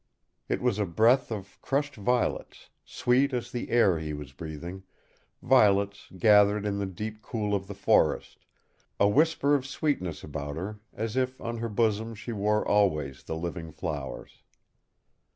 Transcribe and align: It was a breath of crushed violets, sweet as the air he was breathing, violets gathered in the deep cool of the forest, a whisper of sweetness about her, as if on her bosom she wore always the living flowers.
It 0.49 0.63
was 0.63 0.79
a 0.79 0.87
breath 0.87 1.31
of 1.31 1.61
crushed 1.61 1.93
violets, 1.95 2.71
sweet 2.83 3.33
as 3.35 3.51
the 3.51 3.69
air 3.69 3.99
he 3.99 4.13
was 4.13 4.33
breathing, 4.33 4.81
violets 5.43 6.07
gathered 6.17 6.65
in 6.65 6.79
the 6.79 6.87
deep 6.87 7.21
cool 7.21 7.53
of 7.53 7.67
the 7.67 7.75
forest, 7.75 8.39
a 8.99 9.07
whisper 9.07 9.53
of 9.53 9.67
sweetness 9.67 10.23
about 10.23 10.55
her, 10.55 10.79
as 10.91 11.15
if 11.15 11.39
on 11.39 11.59
her 11.59 11.69
bosom 11.69 12.15
she 12.15 12.31
wore 12.31 12.67
always 12.67 13.21
the 13.25 13.35
living 13.35 13.71
flowers. 13.71 14.41